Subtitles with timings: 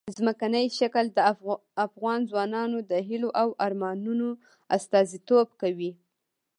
[0.17, 1.19] ځمکنی شکل د
[1.85, 4.27] افغان ځوانانو د هیلو او ارمانونو
[4.77, 5.91] استازیتوب کوي.